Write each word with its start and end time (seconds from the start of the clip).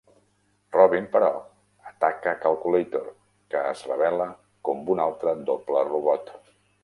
Robin, 0.75 1.03
però, 1.15 1.27
ataca 1.89 2.33
Calculator, 2.45 3.05
que 3.55 3.61
es 3.73 3.85
revela 3.91 4.27
com 4.69 4.81
un 4.95 5.03
altre 5.07 5.35
doble 5.53 5.85
robot. 5.93 6.35